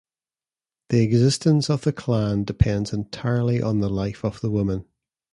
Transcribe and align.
The 0.89 1.03
existence 1.03 1.69
of 1.69 1.81
the 1.83 1.93
clan 1.93 2.43
depends 2.43 2.91
entirely 2.91 3.61
on 3.61 3.81
the 3.81 3.87
life 3.91 4.25
of 4.25 4.41
the 4.41 4.49
women. 4.49 4.87